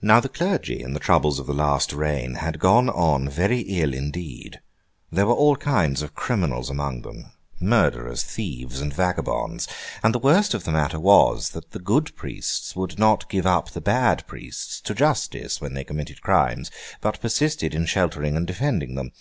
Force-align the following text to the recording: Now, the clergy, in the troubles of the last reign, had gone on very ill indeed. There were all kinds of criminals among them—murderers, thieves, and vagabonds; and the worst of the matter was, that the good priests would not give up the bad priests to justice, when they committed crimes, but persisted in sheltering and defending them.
Now, 0.00 0.18
the 0.18 0.30
clergy, 0.30 0.80
in 0.82 0.94
the 0.94 0.98
troubles 0.98 1.38
of 1.38 1.46
the 1.46 1.52
last 1.52 1.92
reign, 1.92 2.36
had 2.36 2.58
gone 2.58 2.88
on 2.88 3.28
very 3.28 3.58
ill 3.60 3.92
indeed. 3.92 4.60
There 5.10 5.26
were 5.26 5.34
all 5.34 5.56
kinds 5.56 6.00
of 6.00 6.14
criminals 6.14 6.70
among 6.70 7.02
them—murderers, 7.02 8.22
thieves, 8.22 8.80
and 8.80 8.94
vagabonds; 8.94 9.68
and 10.02 10.14
the 10.14 10.18
worst 10.18 10.54
of 10.54 10.64
the 10.64 10.72
matter 10.72 10.98
was, 10.98 11.50
that 11.50 11.72
the 11.72 11.78
good 11.80 12.16
priests 12.16 12.74
would 12.74 12.98
not 12.98 13.28
give 13.28 13.44
up 13.46 13.72
the 13.72 13.82
bad 13.82 14.26
priests 14.26 14.80
to 14.80 14.94
justice, 14.94 15.60
when 15.60 15.74
they 15.74 15.84
committed 15.84 16.22
crimes, 16.22 16.70
but 17.02 17.20
persisted 17.20 17.74
in 17.74 17.84
sheltering 17.84 18.38
and 18.38 18.46
defending 18.46 18.94
them. 18.94 19.12